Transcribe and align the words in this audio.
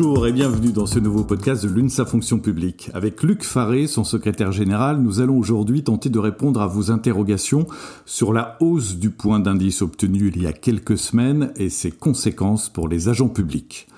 Bonjour 0.00 0.28
et 0.28 0.32
bienvenue 0.32 0.70
dans 0.70 0.86
ce 0.86 1.00
nouveau 1.00 1.24
podcast 1.24 1.64
de 1.64 1.68
l'UNSA 1.68 2.04
Fonction 2.04 2.38
publique. 2.38 2.88
Avec 2.94 3.20
Luc 3.24 3.42
Faré, 3.42 3.88
son 3.88 4.04
secrétaire 4.04 4.52
général, 4.52 5.02
nous 5.02 5.18
allons 5.18 5.36
aujourd'hui 5.36 5.82
tenter 5.82 6.08
de 6.08 6.20
répondre 6.20 6.62
à 6.62 6.68
vos 6.68 6.92
interrogations 6.92 7.66
sur 8.06 8.32
la 8.32 8.56
hausse 8.60 8.94
du 8.94 9.10
point 9.10 9.40
d'indice 9.40 9.82
obtenu 9.82 10.30
il 10.32 10.40
y 10.40 10.46
a 10.46 10.52
quelques 10.52 10.96
semaines 10.96 11.52
et 11.56 11.68
ses 11.68 11.90
conséquences 11.90 12.68
pour 12.68 12.86
les 12.86 13.08
agents 13.08 13.28
publics. 13.28 13.88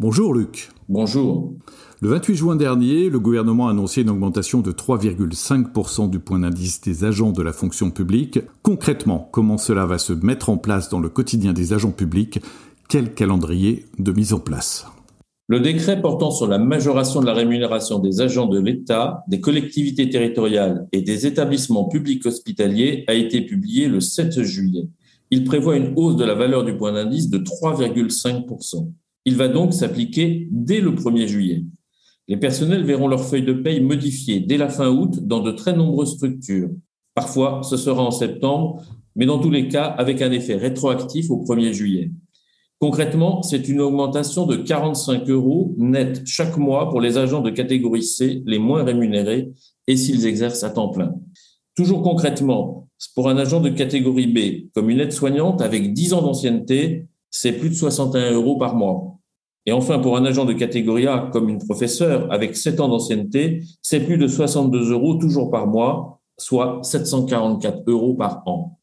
Bonjour 0.00 0.34
Luc. 0.34 0.70
Bonjour. 0.88 1.52
Le 2.00 2.08
28 2.08 2.34
juin 2.34 2.56
dernier, 2.56 3.08
le 3.08 3.20
gouvernement 3.20 3.68
a 3.68 3.70
annoncé 3.70 4.02
une 4.02 4.10
augmentation 4.10 4.60
de 4.60 4.72
3,5% 4.72 6.10
du 6.10 6.18
point 6.18 6.40
d'indice 6.40 6.80
des 6.80 7.04
agents 7.04 7.30
de 7.30 7.42
la 7.42 7.52
fonction 7.52 7.92
publique. 7.92 8.40
Concrètement, 8.64 9.28
comment 9.30 9.58
cela 9.58 9.86
va 9.86 9.98
se 9.98 10.14
mettre 10.14 10.50
en 10.50 10.56
place 10.56 10.88
dans 10.88 10.98
le 10.98 11.10
quotidien 11.10 11.52
des 11.52 11.72
agents 11.72 11.92
publics? 11.92 12.40
Quel 12.88 13.14
calendrier 13.14 13.86
de 14.00 14.10
mise 14.10 14.32
en 14.32 14.40
place? 14.40 14.88
Le 15.46 15.60
décret 15.60 16.00
portant 16.00 16.30
sur 16.30 16.46
la 16.46 16.58
majoration 16.58 17.20
de 17.20 17.26
la 17.26 17.34
rémunération 17.34 17.98
des 17.98 18.22
agents 18.22 18.46
de 18.46 18.58
l'État, 18.58 19.24
des 19.28 19.40
collectivités 19.40 20.08
territoriales 20.08 20.88
et 20.92 21.02
des 21.02 21.26
établissements 21.26 21.86
publics 21.86 22.24
hospitaliers 22.24 23.04
a 23.08 23.14
été 23.14 23.42
publié 23.42 23.88
le 23.88 24.00
7 24.00 24.42
juillet. 24.42 24.88
Il 25.30 25.44
prévoit 25.44 25.76
une 25.76 25.92
hausse 25.96 26.16
de 26.16 26.24
la 26.24 26.34
valeur 26.34 26.64
du 26.64 26.76
point 26.76 26.92
d'indice 26.92 27.28
de 27.28 27.38
3,5%. 27.38 28.90
Il 29.26 29.36
va 29.36 29.48
donc 29.48 29.74
s'appliquer 29.74 30.48
dès 30.50 30.80
le 30.80 30.92
1er 30.92 31.26
juillet. 31.26 31.64
Les 32.26 32.38
personnels 32.38 32.84
verront 32.84 33.08
leur 33.08 33.22
feuille 33.22 33.44
de 33.44 33.52
paye 33.52 33.80
modifiée 33.80 34.40
dès 34.40 34.56
la 34.56 34.70
fin 34.70 34.88
août 34.88 35.26
dans 35.26 35.40
de 35.40 35.50
très 35.50 35.74
nombreuses 35.74 36.14
structures. 36.14 36.70
Parfois, 37.14 37.60
ce 37.62 37.76
sera 37.76 38.02
en 38.02 38.10
septembre, 38.10 38.82
mais 39.14 39.26
dans 39.26 39.38
tous 39.38 39.50
les 39.50 39.68
cas, 39.68 39.84
avec 39.84 40.22
un 40.22 40.32
effet 40.32 40.56
rétroactif 40.56 41.30
au 41.30 41.44
1er 41.44 41.72
juillet. 41.72 42.10
Concrètement, 42.84 43.40
c'est 43.40 43.66
une 43.68 43.80
augmentation 43.80 44.44
de 44.44 44.56
45 44.56 45.30
euros 45.30 45.74
net 45.78 46.20
chaque 46.26 46.58
mois 46.58 46.90
pour 46.90 47.00
les 47.00 47.16
agents 47.16 47.40
de 47.40 47.48
catégorie 47.48 48.02
C 48.02 48.42
les 48.44 48.58
moins 48.58 48.84
rémunérés 48.84 49.52
et 49.86 49.96
s'ils 49.96 50.26
exercent 50.26 50.64
à 50.64 50.68
temps 50.68 50.90
plein. 50.90 51.14
Toujours 51.74 52.02
concrètement, 52.02 52.90
pour 53.14 53.30
un 53.30 53.38
agent 53.38 53.62
de 53.62 53.70
catégorie 53.70 54.26
B, 54.26 54.70
comme 54.74 54.90
une 54.90 55.00
aide-soignante 55.00 55.62
avec 55.62 55.94
10 55.94 56.12
ans 56.12 56.20
d'ancienneté, 56.20 57.06
c'est 57.30 57.52
plus 57.52 57.70
de 57.70 57.74
61 57.74 58.32
euros 58.32 58.58
par 58.58 58.76
mois. 58.76 59.16
Et 59.64 59.72
enfin, 59.72 59.98
pour 59.98 60.18
un 60.18 60.26
agent 60.26 60.44
de 60.44 60.52
catégorie 60.52 61.06
A, 61.06 61.30
comme 61.32 61.48
une 61.48 61.64
professeure 61.64 62.30
avec 62.30 62.54
7 62.54 62.80
ans 62.80 62.88
d'ancienneté, 62.88 63.62
c'est 63.80 64.00
plus 64.00 64.18
de 64.18 64.26
62 64.26 64.92
euros 64.92 65.14
toujours 65.14 65.50
par 65.50 65.66
mois, 65.66 66.20
soit 66.36 66.80
744 66.82 67.84
euros 67.86 68.12
par 68.12 68.42
an. 68.44 68.78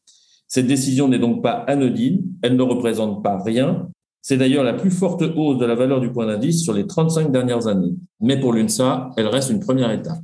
Cette 0.47 0.65
décision 0.67 1.07
n'est 1.07 1.19
donc 1.19 1.43
pas 1.43 1.63
anodine, 1.67 2.23
elle 2.41 2.57
ne 2.57 2.63
représente 2.63 3.23
pas 3.23 3.41
rien. 3.41 3.90
C'est 4.23 4.37
d'ailleurs 4.37 4.63
la 4.63 4.73
plus 4.73 4.91
forte 4.91 5.23
hausse 5.35 5.57
de 5.57 5.65
la 5.65 5.73
valeur 5.73 5.99
du 5.99 6.11
point 6.11 6.27
d'indice 6.27 6.61
sur 6.63 6.73
les 6.73 6.85
35 6.85 7.31
dernières 7.31 7.65
années. 7.65 7.95
Mais 8.19 8.39
pour 8.39 8.53
l'UNSA, 8.53 9.09
elle 9.17 9.25
reste 9.25 9.49
une 9.49 9.59
première 9.59 9.89
étape. 9.89 10.19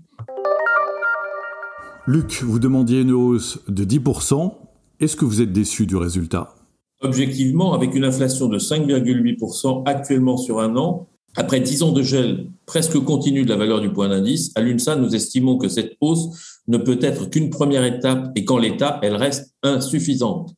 Luc, 2.06 2.44
vous 2.44 2.59
demandiez 2.59 3.02
une 3.02 3.12
hausse 3.12 3.59
de 3.67 3.84
10%. 3.84 4.54
Est-ce 5.00 5.16
que 5.16 5.26
vous 5.26 5.42
êtes 5.42 5.52
déçu 5.52 5.88
du 5.88 5.95
résultat? 5.95 6.54
Objectivement, 7.02 7.73
avec 7.73 7.95
une 7.95 8.04
inflation 8.04 8.48
de 8.48 8.59
5,8% 8.59 9.84
actuellement 9.86 10.38
sur 10.38 10.59
un 10.59 10.76
an, 10.76 11.08
après 11.36 11.59
dix 11.59 11.82
ans 11.84 11.92
de 11.92 12.02
gel 12.02 12.48
presque 12.66 13.00
continu 13.00 13.44
de 13.44 13.50
la 13.50 13.56
valeur 13.56 13.82
du 13.82 13.92
point 13.92 14.09
d'indice, 14.09 14.52
à 14.56 14.61
l'UNSA, 14.61 14.95
nous 14.95 15.16
estimons 15.16 15.58
que 15.58 15.70
cette 15.70 15.94
hausse 16.02 16.61
ne 16.67 16.78
peut 16.78 17.00
être 17.02 17.30
qu'une 17.30 17.50
première 17.50 17.84
étape 17.84 18.32
et 18.36 18.45
qu'en 18.45 18.58
l'état, 18.59 19.00
elle 19.02 19.16
reste 19.16 19.56
insuffisante. 19.64 20.54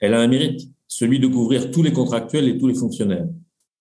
Elle 0.00 0.14
a 0.14 0.20
un 0.20 0.28
mérite, 0.28 0.68
celui 0.94 1.18
de 1.18 1.26
couvrir 1.26 1.70
tous 1.70 1.82
les 1.82 1.92
contractuels 1.92 2.48
et 2.48 2.58
tous 2.58 2.66
les 2.66 2.74
fonctionnaires. 2.74 3.26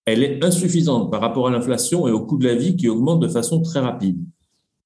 Elle 0.06 0.24
est 0.24 0.44
insuffisante 0.44 1.12
par 1.12 1.20
rapport 1.20 1.48
à 1.48 1.52
l'inflation 1.52 2.08
et 2.08 2.12
au 2.12 2.26
coût 2.26 2.38
de 2.38 2.48
la 2.48 2.56
vie 2.56 2.76
qui 2.76 2.88
augmente 2.88 3.20
de 3.20 3.28
façon 3.28 3.62
très 3.62 3.82
rapide. 3.82 4.18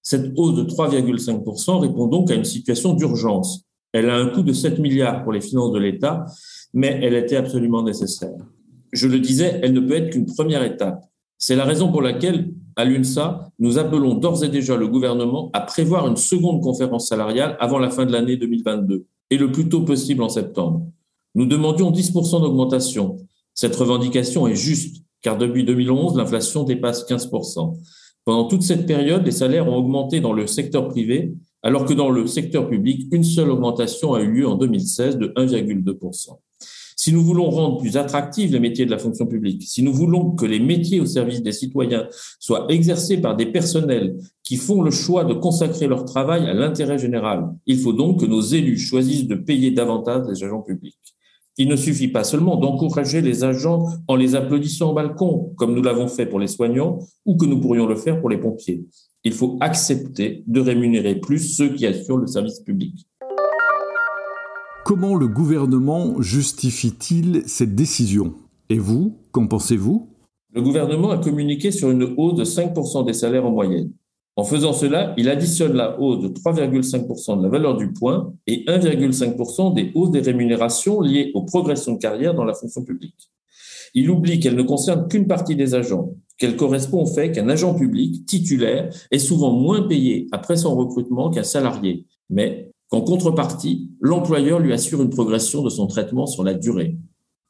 Cette 0.01 0.33
hausse 0.35 0.55
de 0.55 0.63
3,5% 0.63 1.79
répond 1.79 2.07
donc 2.07 2.31
à 2.31 2.35
une 2.35 2.44
situation 2.44 2.94
d'urgence. 2.94 3.63
Elle 3.94 4.09
a 4.09 4.17
un 4.17 4.29
coût 4.29 4.41
de 4.41 4.53
7 4.53 4.79
milliards 4.79 5.23
pour 5.23 5.33
les 5.33 5.41
finances 5.41 5.72
de 5.72 5.79
l'État, 5.79 6.25
mais 6.73 7.00
elle 7.01 7.13
était 7.13 7.35
absolument 7.35 7.83
nécessaire. 7.83 8.35
Je 8.91 9.07
le 9.07 9.19
disais, 9.19 9.59
elle 9.61 9.73
ne 9.73 9.79
peut 9.79 9.95
être 9.95 10.09
qu'une 10.09 10.25
première 10.25 10.63
étape. 10.63 11.03
C'est 11.38 11.55
la 11.55 11.63
raison 11.63 11.91
pour 11.91 12.01
laquelle, 12.01 12.50
à 12.75 12.85
l'UNSA, 12.85 13.51
nous 13.59 13.77
appelons 13.77 14.16
d'ores 14.16 14.44
et 14.44 14.50
déjà 14.50 14.75
le 14.75 14.88
gouvernement 14.88 15.51
à 15.53 15.61
prévoir 15.61 16.07
une 16.07 16.17
seconde 16.17 16.61
conférence 16.61 17.07
salariale 17.07 17.55
avant 17.59 17.77
la 17.77 17.89
fin 17.89 18.05
de 18.05 18.11
l'année 18.11 18.35
2022, 18.35 19.05
et 19.29 19.38
le 19.38 19.51
plus 19.51 19.69
tôt 19.69 19.81
possible 19.81 20.23
en 20.23 20.29
septembre. 20.29 20.88
Nous 21.35 21.46
demandions 21.46 21.91
10% 21.91 22.41
d'augmentation. 22.41 23.18
Cette 23.53 23.75
revendication 23.75 24.47
est 24.47 24.56
juste, 24.56 25.03
car 25.22 25.38
depuis 25.38 25.66
2011, 25.66 26.16
l'inflation 26.16 26.63
dépasse 26.63 27.06
15%. 27.07 27.78
Pendant 28.23 28.47
toute 28.47 28.63
cette 28.63 28.88
période, 28.88 29.25
les 29.25 29.31
salaires 29.31 29.68
ont 29.68 29.75
augmenté 29.75 30.22
dans 30.22 30.34
le 30.34 30.47
secteur 30.47 30.88
privé, 30.88 31.34
alors 31.62 31.85
que 31.85 31.94
dans 31.94 32.09
le 32.09 32.25
secteur 32.25 32.69
public, 32.69 33.07
une 33.12 33.24
seule 33.24 33.51
augmentation 33.51 34.13
a 34.13 34.22
eu 34.22 34.31
lieu 34.31 34.47
en 34.47 34.56
2016 34.56 35.18
de 35.18 35.28
1,2%. 35.35 36.38
Si 36.97 37.12
nous 37.12 37.22
voulons 37.22 37.50
rendre 37.50 37.78
plus 37.79 37.97
attractifs 37.97 38.51
les 38.51 38.59
métiers 38.59 38.85
de 38.85 38.91
la 38.91 38.97
fonction 38.97 39.25
publique, 39.25 39.63
si 39.63 39.84
nous 39.84 39.94
voulons 39.94 40.31
que 40.31 40.45
les 40.45 40.59
métiers 40.59 41.01
au 41.01 41.06
service 41.06 41.44
des 41.44 41.51
citoyens 41.51 42.07
soient 42.40 42.66
exercés 42.69 43.18
par 43.18 43.35
des 43.35 43.47
personnels 43.47 44.16
qui 44.44 44.56
font 44.56 44.81
le 44.81 44.91
choix 44.91 45.25
de 45.25 45.34
consacrer 45.34 45.88
leur 45.88 46.06
travail 46.06 46.47
à 46.47 46.53
l'intérêt 46.53 46.97
général, 46.97 47.50
il 47.66 47.78
faut 47.79 47.94
donc 47.94 48.22
que 48.22 48.25
nos 48.25 48.41
élus 48.41 48.78
choisissent 48.78 49.28
de 49.28 49.35
payer 49.35 49.72
davantage 49.72 50.25
les 50.29 50.44
agents 50.44 50.62
publics. 50.62 51.14
Il 51.57 51.69
ne 51.69 51.77
suffit 51.77 52.09
pas 52.09 52.25
seulement 52.25 52.57
d'encourager 52.57 53.21
les 53.21 53.45
agents 53.45 53.88
en 54.09 54.16
les 54.17 54.35
applaudissant 54.35 54.91
au 54.91 54.93
balcon, 54.93 55.53
comme 55.55 55.73
nous 55.73 55.81
l'avons 55.81 56.09
fait 56.09 56.25
pour 56.25 56.39
les 56.39 56.47
soignants 56.47 56.99
ou 57.25 57.38
que 57.38 57.45
nous 57.45 57.61
pourrions 57.61 57.88
le 57.88 57.95
faire 57.95 58.19
pour 58.19 58.29
les 58.29 58.38
pompiers. 58.38 58.85
Il 59.23 59.31
faut 59.31 59.57
accepter 59.61 60.44
de 60.47 60.59
rémunérer 60.59 61.15
plus 61.15 61.39
ceux 61.39 61.69
qui 61.69 61.85
assurent 61.85 62.17
le 62.17 62.27
service 62.27 62.59
public. 62.59 63.07
Comment 64.83 65.15
le 65.15 65.29
gouvernement 65.29 66.21
justifie-t-il 66.21 67.44
cette 67.47 67.73
décision? 67.73 68.33
Et 68.69 68.77
vous, 68.77 69.15
qu'en 69.31 69.47
pensez-vous? 69.47 70.09
Le 70.53 70.61
gouvernement 70.61 71.11
a 71.11 71.17
communiqué 71.17 71.71
sur 71.71 71.89
une 71.89 72.15
hausse 72.17 72.35
de 72.35 72.44
5% 72.44 73.05
des 73.05 73.13
salaires 73.13 73.45
en 73.45 73.51
moyenne. 73.51 73.91
En 74.38 74.44
faisant 74.44 74.73
cela, 74.73 75.13
il 75.18 75.29
additionne 75.29 75.73
la 75.73 76.00
hausse 76.00 76.22
de 76.22 76.28
3,5% 76.28 77.38
de 77.38 77.44
la 77.44 77.50
valeur 77.50 77.78
du 77.78 77.94
point 77.94 78.34
et 78.47 78.66
1,5% 78.66 79.73
des 79.73 79.91
hausses 79.96 80.12
des 80.12 80.19
rémunérations 80.19 81.00
liées 81.00 81.31
aux 81.34 81.44
progressions 81.44 81.94
de 81.94 82.00
carrière 82.00 82.34
dans 82.34 82.44
la 82.44 82.53
fonction 82.53 82.84
publique. 82.84 83.31
Il 83.94 84.09
oublie 84.09 84.41
qu'elle 84.41 84.56
ne 84.56 84.63
concerne 84.63 85.07
qu'une 85.07 85.25
partie 85.25 85.56
des 85.56 85.74
agents, 85.74 86.16
qu'elle 86.38 86.57
correspond 86.57 87.03
au 87.03 87.06
fait 87.06 87.31
qu'un 87.31 87.47
agent 87.47 87.75
public 87.75 88.25
titulaire 88.25 88.94
est 89.09 89.19
souvent 89.19 89.53
moins 89.53 89.88
payé 89.88 90.28
après 90.34 90.57
son 90.57 90.75
recrutement 90.75 91.29
qu'un 91.29 91.44
salarié, 91.44 92.06
mais 92.29 92.72
qu'en 92.90 93.01
contrepartie, 93.01 93.90
l'employeur 94.01 94.59
lui 94.59 94.74
assure 94.74 95.01
une 95.01 95.09
progression 95.09 95.63
de 95.63 95.69
son 95.69 95.88
traitement 95.88 96.25
sur 96.25 96.44
la 96.44 96.53
durée. 96.53 96.97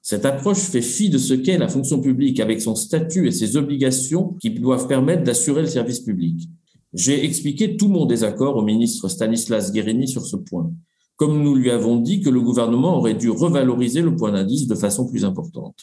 Cette 0.04 0.26
approche 0.28 0.60
fait 0.60 0.84
fi 0.84 1.10
de 1.10 1.18
ce 1.18 1.34
qu'est 1.34 1.58
la 1.58 1.68
fonction 1.68 2.00
publique 2.00 2.40
avec 2.40 2.62
son 2.62 2.76
statut 2.76 3.28
et 3.28 3.32
ses 3.32 3.58
obligations 3.58 4.34
qui 4.40 4.52
doivent 4.52 4.88
permettre 4.88 5.24
d'assurer 5.24 5.62
le 5.62 5.68
service 5.68 6.02
public. 6.02 6.48
J'ai 6.96 7.26
expliqué 7.26 7.76
tout 7.76 7.90
mon 7.90 8.06
désaccord 8.06 8.56
au 8.56 8.62
ministre 8.62 9.10
Stanislas 9.10 9.74
Guérini 9.74 10.08
sur 10.08 10.26
ce 10.26 10.38
point, 10.38 10.72
comme 11.18 11.44
nous 11.44 11.54
lui 11.54 11.70
avons 11.70 11.98
dit 11.98 12.22
que 12.22 12.30
le 12.30 12.40
gouvernement 12.40 12.98
aurait 12.98 13.16
dû 13.16 13.30
revaloriser 13.30 14.02
le 14.02 14.16
point 14.16 14.32
d'indice 14.32 14.66
de 14.66 14.76
façon 14.76 15.06
plus 15.06 15.26
importante. 15.26 15.76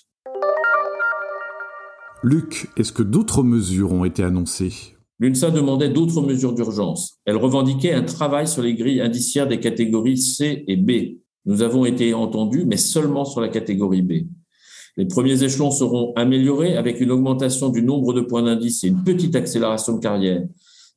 Luc, 2.22 2.70
est-ce 2.78 2.92
que 2.92 3.02
d'autres 3.02 3.42
mesures 3.42 3.92
ont 3.92 4.06
été 4.06 4.22
annoncées? 4.22 4.72
L'UNSA 5.18 5.50
demandait 5.50 5.90
d'autres 5.90 6.22
mesures 6.22 6.54
d'urgence. 6.54 7.18
Elle 7.26 7.36
revendiquait 7.36 7.92
un 7.92 8.04
travail 8.04 8.48
sur 8.48 8.62
les 8.62 8.74
grilles 8.74 9.02
indiciaires 9.02 9.46
des 9.46 9.60
catégories 9.60 10.16
C 10.16 10.64
et 10.66 10.76
B. 10.76 11.18
Nous 11.44 11.60
avons 11.60 11.84
été 11.84 12.14
entendus, 12.14 12.64
mais 12.64 12.78
seulement 12.78 13.26
sur 13.26 13.42
la 13.42 13.48
catégorie 13.48 14.00
B. 14.00 14.12
Les 14.96 15.06
premiers 15.06 15.42
échelons 15.42 15.70
seront 15.70 16.14
améliorés 16.16 16.78
avec 16.78 17.02
une 17.02 17.10
augmentation 17.10 17.68
du 17.68 17.82
nombre 17.82 18.14
de 18.14 18.22
points 18.22 18.44
d'indice 18.44 18.82
et 18.84 18.88
une 18.88 19.04
petite 19.04 19.36
accélération 19.36 19.96
de 19.96 20.00
carrière. 20.00 20.42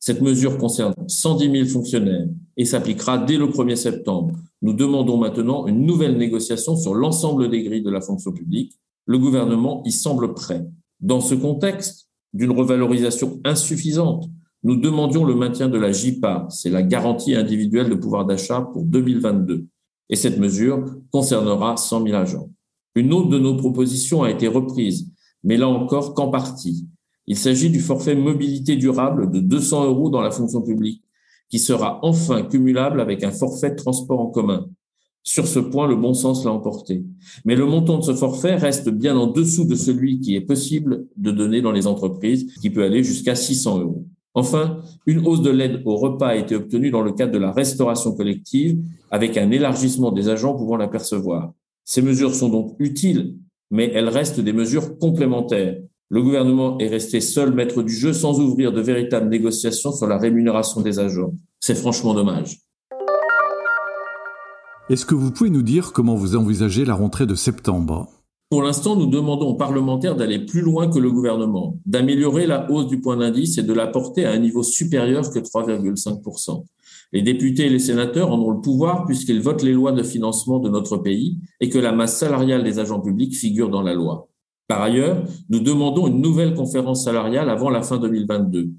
Cette 0.05 0.21
mesure 0.21 0.59
concerne 0.59 0.93
110 1.07 1.51
000 1.65 1.67
fonctionnaires 1.67 2.27
et 2.57 2.65
s'appliquera 2.65 3.17
dès 3.17 3.37
le 3.37 3.47
1er 3.47 3.75
septembre. 3.75 4.35
Nous 4.61 4.73
demandons 4.73 5.17
maintenant 5.17 5.65
une 5.65 5.83
nouvelle 5.83 6.15
négociation 6.15 6.75
sur 6.75 6.93
l'ensemble 6.93 7.49
des 7.49 7.63
grilles 7.63 7.81
de 7.81 7.89
la 7.89 8.01
fonction 8.01 8.31
publique. 8.31 8.77
Le 9.07 9.17
gouvernement 9.17 9.81
y 9.83 9.91
semble 9.91 10.35
prêt. 10.35 10.63
Dans 10.99 11.21
ce 11.21 11.33
contexte, 11.33 12.07
d'une 12.33 12.51
revalorisation 12.51 13.39
insuffisante. 13.43 14.29
Nous 14.61 14.75
demandions 14.75 15.25
le 15.25 15.33
maintien 15.33 15.69
de 15.69 15.79
la 15.79 15.91
JIPA, 15.91 16.49
c'est 16.51 16.69
la 16.69 16.83
garantie 16.83 17.33
individuelle 17.33 17.89
de 17.89 17.95
pouvoir 17.95 18.27
d'achat 18.27 18.61
pour 18.61 18.83
2022. 18.83 19.65
Et 20.11 20.15
cette 20.15 20.37
mesure 20.37 20.85
concernera 21.09 21.77
100 21.77 22.03
000 22.03 22.15
agents. 22.15 22.51
Une 22.93 23.11
autre 23.11 23.29
de 23.29 23.39
nos 23.39 23.57
propositions 23.57 24.21
a 24.21 24.29
été 24.29 24.47
reprise, 24.47 25.11
mais 25.43 25.57
là 25.57 25.67
encore 25.67 26.13
qu'en 26.13 26.27
partie. 26.27 26.87
Il 27.27 27.38
s'agit 27.38 27.69
du 27.69 27.80
forfait 27.80 28.16
mobilité 28.16 28.75
durable 28.75 29.31
de 29.31 29.39
200 29.39 29.86
euros 29.86 30.10
dans 30.10 30.22
la 30.22 30.31
fonction 30.31 30.62
publique, 30.62 31.04
qui 31.50 31.60
sera 31.60 32.00
enfin 32.04 32.44
cumulable 32.44 33.01
avec 33.01 33.24
un 33.24 33.31
forfait 33.31 33.72
de 33.72 33.75
transport 33.75 34.19
en 34.19 34.27
commun. 34.27 34.68
Sur 35.24 35.48
ce 35.48 35.57
point, 35.57 35.88
le 35.88 35.95
bon 35.95 36.13
sens 36.13 36.45
l'a 36.45 36.51
emporté. 36.51 37.04
Mais 37.45 37.56
le 37.56 37.66
montant 37.66 37.98
de 37.98 38.04
ce 38.04 38.13
forfait 38.13 38.56
reste 38.56 38.89
bien 38.89 39.18
en 39.18 39.25
dessous 39.25 39.66
de 39.66 39.74
celui 39.74 40.19
qui 40.19 40.36
est 40.36 40.42
possible 40.42 41.07
de 41.18 41.31
donner 41.31 41.62
dans 41.63 41.72
les 41.72 41.88
entreprises, 41.88 42.54
qui 42.62 42.69
peut 42.69 42.83
aller 42.83 43.04
jusqu'à 43.04 43.33
600 43.33 43.80
euros. 43.80 44.06
Enfin, 44.36 44.81
une 45.07 45.25
hausse 45.25 45.42
de 45.42 45.50
l'aide 45.50 45.81
au 45.86 45.95
repas 45.95 46.27
a 46.27 46.36
été 46.36 46.56
obtenue 46.56 46.92
dans 46.92 47.01
le 47.01 47.13
cadre 47.13 47.31
de 47.31 47.39
la 47.39 47.51
restauration 47.51 48.13
collective, 48.13 48.83
avec 49.10 49.36
un 49.38 49.50
élargissement 49.50 50.12
des 50.12 50.30
agents 50.30 50.54
pouvant 50.54 50.77
la 50.77 50.88
percevoir. 50.88 51.54
Ces 51.86 52.04
mesures 52.04 52.36
sont 52.36 52.50
donc 52.50 52.75
utiles, 52.77 53.38
mais 53.72 53.89
elles 53.95 54.10
restent 54.10 54.42
des 54.42 54.54
mesures 54.54 55.00
complémentaires. 55.00 55.77
Le 56.09 56.21
gouvernement 56.21 56.77
est 56.77 56.87
resté 56.87 57.19
seul 57.19 57.51
maître 57.51 57.81
du 57.81 57.91
jeu 57.91 58.13
sans 58.13 58.39
ouvrir 58.39 58.71
de 58.71 58.79
véritables 58.79 59.27
négociations 59.27 59.91
sur 59.91 60.05
la 60.05 60.19
rémunération 60.19 60.81
des 60.81 60.99
agents. 60.99 61.33
C'est 61.59 61.73
franchement 61.73 62.13
dommage. 62.13 62.59
Est-ce 64.87 65.07
que 65.07 65.15
vous 65.15 65.31
pouvez 65.31 65.49
nous 65.49 65.63
dire 65.63 65.93
comment 65.93 66.13
vous 66.13 66.35
envisagez 66.35 66.85
la 66.85 66.93
rentrée 66.93 67.25
de 67.25 67.33
septembre? 67.33 68.07
Pour 68.51 68.61
l'instant, 68.61 68.95
nous 68.95 69.07
demandons 69.07 69.47
aux 69.47 69.55
parlementaires 69.55 70.15
d'aller 70.15 70.45
plus 70.45 70.61
loin 70.61 70.87
que 70.87 70.99
le 70.99 71.09
gouvernement, 71.09 71.79
d'améliorer 71.87 72.45
la 72.45 72.69
hausse 72.69 72.85
du 72.85 73.01
point 73.01 73.17
d'indice 73.17 73.57
et 73.57 73.63
de 73.63 73.73
la 73.73 73.87
porter 73.87 74.25
à 74.25 74.31
un 74.31 74.37
niveau 74.37 74.61
supérieur 74.61 75.31
que 75.31 75.39
3,5%. 75.39 76.65
Les 77.13 77.23
députés 77.23 77.65
et 77.65 77.69
les 77.69 77.79
sénateurs 77.79 78.31
en 78.31 78.39
ont 78.39 78.51
le 78.51 78.61
pouvoir 78.61 79.05
puisqu'ils 79.05 79.41
votent 79.41 79.63
les 79.63 79.73
lois 79.73 79.91
de 79.91 80.03
financement 80.03 80.59
de 80.59 80.69
notre 80.69 80.97
pays 80.97 81.39
et 81.59 81.69
que 81.69 81.79
la 81.79 81.91
masse 81.91 82.19
salariale 82.19 82.63
des 82.63 82.77
agents 82.77 83.01
publics 83.01 83.35
figure 83.35 83.71
dans 83.71 83.81
la 83.81 83.95
loi. 83.95 84.29
Par 84.67 84.81
ailleurs, 84.81 85.23
nous 85.50 85.59
demandons 85.59 86.07
une 86.07 86.21
nouvelle 86.21 86.56
conférence 86.56 87.03
salariale 87.03 87.50
avant 87.50 87.69
la 87.69 87.83
fin 87.83 87.97
2022, 87.97 88.71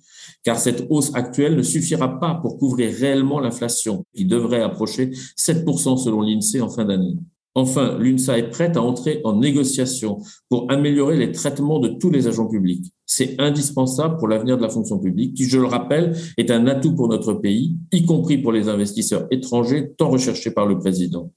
car 0.42 0.58
cette 0.58 0.86
hausse 0.90 1.14
actuelle 1.14 1.56
ne 1.56 1.62
suffira 1.62 2.18
pas 2.18 2.34
pour 2.34 2.58
couvrir 2.58 2.92
réellement 2.92 3.38
l'inflation, 3.38 4.04
qui 4.14 4.24
devrait 4.24 4.62
approcher 4.62 5.12
7% 5.38 5.96
selon 5.96 6.22
l'INSEE 6.22 6.60
en 6.60 6.68
fin 6.68 6.84
d'année. 6.84 7.16
Enfin, 7.56 7.96
l'UNSA 7.98 8.36
est 8.36 8.50
prête 8.50 8.76
à 8.76 8.82
entrer 8.82 9.22
en 9.24 9.34
négociation 9.38 10.18
pour 10.50 10.70
améliorer 10.70 11.16
les 11.16 11.32
traitements 11.32 11.78
de 11.78 11.88
tous 11.88 12.10
les 12.10 12.26
agents 12.26 12.48
publics. 12.48 12.92
C'est 13.06 13.40
indispensable 13.40 14.18
pour 14.18 14.28
l'avenir 14.28 14.58
de 14.58 14.62
la 14.62 14.68
fonction 14.68 14.98
publique, 14.98 15.32
qui, 15.32 15.44
je 15.44 15.58
le 15.58 15.64
rappelle, 15.64 16.14
est 16.36 16.50
un 16.50 16.66
atout 16.66 16.94
pour 16.94 17.08
notre 17.08 17.32
pays, 17.32 17.74
y 17.92 18.04
compris 18.04 18.36
pour 18.36 18.52
les 18.52 18.68
investisseurs 18.68 19.26
étrangers 19.30 19.92
tant 19.96 20.10
recherchés 20.10 20.50
par 20.50 20.66
le 20.66 20.78
président. 20.78 21.30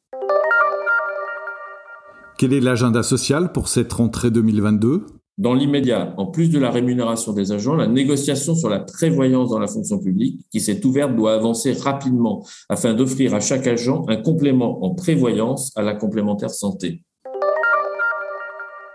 Quel 2.39 2.53
est 2.53 2.62
l'agenda 2.62 3.03
social 3.03 3.51
pour 3.51 3.68
cette 3.68 3.91
rentrée 3.91 4.31
2022 4.31 5.06
dans 5.38 5.53
l'immédiat, 5.53 6.13
en 6.18 6.25
plus 6.25 6.50
de 6.50 6.59
la 6.59 6.69
rémunération 6.69 7.31
des 7.31 7.53
agents, 7.53 7.75
la 7.75 7.88
négociation 7.88 8.56
sur 8.56 8.68
la 8.68 8.80
prévoyance 8.80 9.50
dans 9.50 9.59
la 9.59 9.68
fonction 9.68 9.97
publique 9.97 10.41
qui 10.51 10.59
s'est 10.59 10.86
ouverte 10.86 11.15
doit 11.15 11.33
avancer 11.33 11.71
rapidement 11.71 12.45
afin 12.68 12.94
d'offrir 12.94 13.33
à 13.33 13.39
chaque 13.39 13.65
agent 13.65 14.03
un 14.09 14.18
complément 14.18 14.83
en 14.83 14.95
prévoyance 14.95 15.71
à 15.77 15.81
la 15.81 15.95
complémentaire 15.95 16.50
santé. 16.50 17.03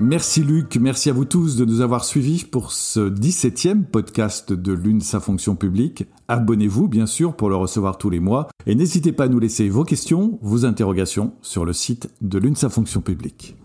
Merci 0.00 0.42
Luc, 0.42 0.76
merci 0.80 1.08
à 1.08 1.12
vous 1.12 1.24
tous 1.24 1.54
de 1.54 1.64
nous 1.64 1.80
avoir 1.80 2.04
suivis 2.04 2.44
pour 2.44 2.72
ce 2.72 3.08
17e 3.08 3.84
podcast 3.84 4.52
de 4.52 4.72
l'une 4.72 5.00
sa 5.00 5.20
fonction 5.20 5.54
publique. 5.54 6.04
Abonnez-vous 6.26 6.88
bien 6.88 7.06
sûr 7.06 7.36
pour 7.36 7.48
le 7.48 7.54
recevoir 7.54 7.96
tous 7.96 8.10
les 8.10 8.18
mois 8.18 8.48
et 8.66 8.74
n'hésitez 8.74 9.12
pas 9.12 9.24
à 9.24 9.28
nous 9.28 9.38
laisser 9.38 9.68
vos 9.68 9.84
questions, 9.84 10.40
vos 10.42 10.64
interrogations 10.64 11.34
sur 11.42 11.64
le 11.64 11.72
site 11.72 12.10
de 12.22 12.38
l'une 12.38 12.56
sa 12.56 12.70
fonction 12.70 13.02
publique. 13.02 13.56